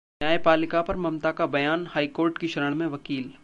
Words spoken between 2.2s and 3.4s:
की शरण में वकील